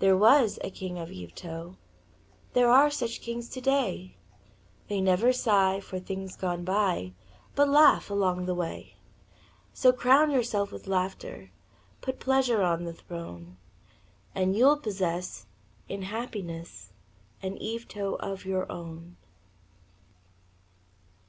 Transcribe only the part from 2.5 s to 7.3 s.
There are such kings today; They never sigh for things gone by